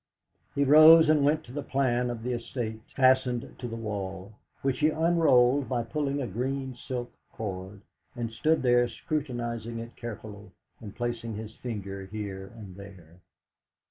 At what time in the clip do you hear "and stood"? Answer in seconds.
8.15-8.63